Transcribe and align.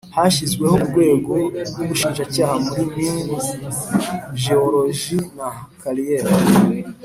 Hashyizweho 0.15 0.75
urwego 0.85 1.33
rw 1.71 1.77
ubushinjacyaha 1.83 2.55
muri 2.65 2.83
Mine 2.95 3.35
Jewoloji 4.41 5.17
na 5.37 5.47
Kariyeri 5.81 6.33